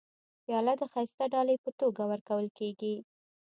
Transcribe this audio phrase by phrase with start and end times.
[0.45, 2.95] پیاله د ښایسته ډالۍ په توګه ورکول کېږي.